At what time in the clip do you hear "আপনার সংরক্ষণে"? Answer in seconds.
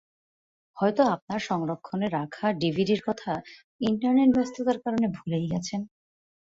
1.15-2.07